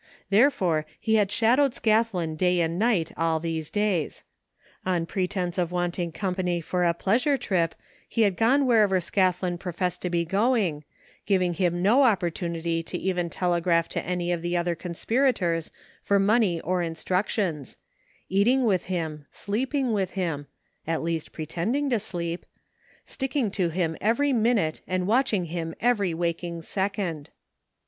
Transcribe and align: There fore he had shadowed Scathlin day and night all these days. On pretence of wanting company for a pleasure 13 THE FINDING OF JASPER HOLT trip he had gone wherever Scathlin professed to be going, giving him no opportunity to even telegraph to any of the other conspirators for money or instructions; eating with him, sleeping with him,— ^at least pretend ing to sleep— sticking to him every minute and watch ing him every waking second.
There 0.31 0.49
fore 0.49 0.87
he 0.99 1.13
had 1.17 1.31
shadowed 1.31 1.73
Scathlin 1.75 2.35
day 2.35 2.59
and 2.61 2.79
night 2.79 3.11
all 3.15 3.39
these 3.39 3.69
days. 3.69 4.23
On 4.83 5.05
pretence 5.05 5.59
of 5.59 5.71
wanting 5.71 6.11
company 6.11 6.59
for 6.59 6.83
a 6.83 6.91
pleasure 6.95 7.37
13 7.37 7.37
THE 7.37 7.45
FINDING 7.45 7.63
OF 7.63 7.69
JASPER 7.69 7.77
HOLT 7.77 8.01
trip 8.01 8.13
he 8.15 8.21
had 8.23 8.35
gone 8.35 8.65
wherever 8.65 8.99
Scathlin 8.99 9.59
professed 9.59 10.01
to 10.01 10.09
be 10.09 10.25
going, 10.25 10.83
giving 11.27 11.53
him 11.53 11.83
no 11.83 12.01
opportunity 12.01 12.81
to 12.81 12.97
even 12.97 13.29
telegraph 13.29 13.87
to 13.89 14.01
any 14.03 14.31
of 14.31 14.41
the 14.41 14.57
other 14.57 14.73
conspirators 14.73 15.69
for 16.01 16.17
money 16.17 16.59
or 16.61 16.81
instructions; 16.81 17.77
eating 18.27 18.63
with 18.65 18.85
him, 18.85 19.27
sleeping 19.29 19.93
with 19.93 20.11
him,— 20.13 20.47
^at 20.87 21.03
least 21.03 21.31
pretend 21.31 21.75
ing 21.75 21.91
to 21.91 21.99
sleep— 21.99 22.47
sticking 23.05 23.51
to 23.51 23.69
him 23.69 23.95
every 24.01 24.33
minute 24.33 24.81
and 24.87 25.05
watch 25.05 25.31
ing 25.31 25.45
him 25.45 25.75
every 25.79 26.15
waking 26.15 26.63
second. 26.63 27.29